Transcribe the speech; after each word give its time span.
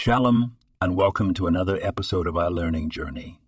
Shalom, 0.00 0.56
and 0.80 0.94
welcome 0.94 1.34
to 1.34 1.48
another 1.48 1.76
episode 1.82 2.28
of 2.28 2.36
our 2.36 2.52
learning 2.52 2.88
journey. 2.88 3.40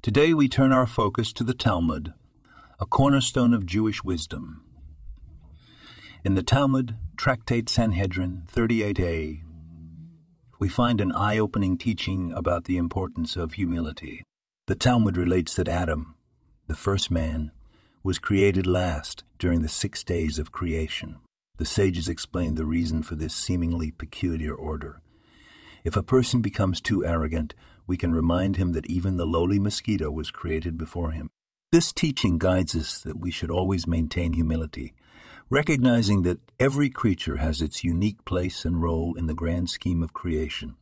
Today 0.00 0.32
we 0.32 0.48
turn 0.48 0.72
our 0.72 0.86
focus 0.86 1.32
to 1.32 1.42
the 1.42 1.54
Talmud, 1.54 2.14
a 2.78 2.86
cornerstone 2.86 3.52
of 3.52 3.66
Jewish 3.66 4.04
wisdom. 4.04 4.62
In 6.24 6.36
the 6.36 6.42
Talmud, 6.44 6.94
Tractate 7.16 7.68
Sanhedrin 7.68 8.44
38a, 8.54 9.40
we 10.60 10.68
find 10.68 11.00
an 11.00 11.10
eye 11.10 11.36
opening 11.36 11.76
teaching 11.76 12.32
about 12.32 12.66
the 12.66 12.76
importance 12.76 13.34
of 13.34 13.54
humility. 13.54 14.22
The 14.68 14.76
Talmud 14.76 15.16
relates 15.16 15.56
that 15.56 15.66
Adam, 15.66 16.14
the 16.68 16.76
first 16.76 17.10
man, 17.10 17.50
was 18.04 18.20
created 18.20 18.68
last 18.68 19.24
during 19.40 19.62
the 19.62 19.68
six 19.68 20.04
days 20.04 20.38
of 20.38 20.52
creation. 20.52 21.16
The 21.58 21.64
sages 21.64 22.08
explain 22.08 22.54
the 22.54 22.64
reason 22.64 23.02
for 23.02 23.14
this 23.14 23.34
seemingly 23.34 23.90
peculiar 23.90 24.54
order. 24.54 25.00
If 25.84 25.96
a 25.96 26.02
person 26.02 26.40
becomes 26.40 26.80
too 26.80 27.04
arrogant, 27.04 27.54
we 27.86 27.96
can 27.96 28.12
remind 28.12 28.56
him 28.56 28.72
that 28.72 28.86
even 28.86 29.16
the 29.16 29.26
lowly 29.26 29.58
mosquito 29.58 30.10
was 30.10 30.30
created 30.30 30.78
before 30.78 31.10
him. 31.10 31.28
This 31.72 31.92
teaching 31.92 32.38
guides 32.38 32.76
us 32.76 33.00
that 33.00 33.18
we 33.18 33.30
should 33.30 33.50
always 33.50 33.86
maintain 33.86 34.34
humility, 34.34 34.92
recognizing 35.50 36.22
that 36.22 36.40
every 36.60 36.90
creature 36.90 37.36
has 37.36 37.60
its 37.60 37.84
unique 37.84 38.24
place 38.24 38.64
and 38.64 38.82
role 38.82 39.14
in 39.14 39.26
the 39.26 39.34
grand 39.34 39.70
scheme 39.70 40.02
of 40.02 40.12
creation. 40.12 40.76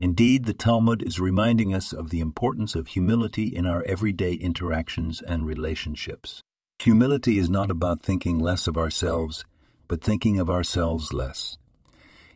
Indeed, 0.00 0.44
the 0.44 0.54
Talmud 0.54 1.02
is 1.02 1.20
reminding 1.20 1.74
us 1.74 1.92
of 1.92 2.10
the 2.10 2.20
importance 2.20 2.74
of 2.74 2.88
humility 2.88 3.46
in 3.46 3.66
our 3.66 3.82
everyday 3.84 4.34
interactions 4.34 5.22
and 5.22 5.46
relationships. 5.46 6.42
Humility 6.80 7.38
is 7.38 7.48
not 7.48 7.70
about 7.70 8.02
thinking 8.02 8.38
less 8.38 8.66
of 8.66 8.76
ourselves, 8.76 9.44
but 9.88 10.02
thinking 10.02 10.38
of 10.38 10.50
ourselves 10.50 11.12
less. 11.12 11.58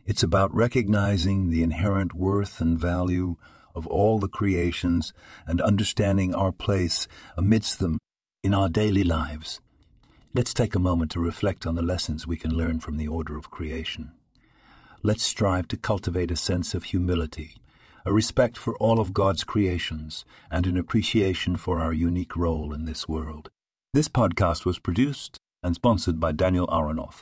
It's 0.05 0.23
about 0.23 0.53
recognizing 0.53 1.49
the 1.49 1.63
inherent 1.63 2.13
worth 2.13 2.61
and 2.61 2.79
value 2.79 3.35
of 3.75 3.85
all 3.87 4.19
the 4.19 4.27
creations 4.27 5.13
and 5.45 5.61
understanding 5.61 6.33
our 6.33 6.51
place 6.51 7.07
amidst 7.37 7.79
them 7.79 7.99
in 8.43 8.53
our 8.53 8.69
daily 8.69 9.03
lives. 9.03 9.59
Let's 10.33 10.53
take 10.53 10.75
a 10.75 10.79
moment 10.79 11.11
to 11.11 11.19
reflect 11.19 11.65
on 11.65 11.75
the 11.75 11.81
lessons 11.81 12.27
we 12.27 12.37
can 12.37 12.55
learn 12.55 12.79
from 12.79 12.97
the 12.97 13.07
order 13.07 13.37
of 13.37 13.51
creation. 13.51 14.11
Let's 15.01 15.23
strive 15.23 15.67
to 15.69 15.77
cultivate 15.77 16.31
a 16.31 16.35
sense 16.35 16.73
of 16.73 16.85
humility, 16.85 17.55
a 18.05 18.13
respect 18.13 18.57
for 18.57 18.75
all 18.77 18.99
of 18.99 19.13
God's 19.13 19.43
creations, 19.43 20.25
and 20.51 20.67
an 20.67 20.77
appreciation 20.77 21.55
for 21.55 21.79
our 21.79 21.93
unique 21.93 22.35
role 22.35 22.73
in 22.73 22.85
this 22.85 23.07
world. 23.07 23.49
This 23.93 24.07
podcast 24.07 24.65
was 24.65 24.77
produced 24.77 25.37
and 25.63 25.75
sponsored 25.75 26.19
by 26.19 26.31
Daniel 26.31 26.67
Aronoff. 26.67 27.21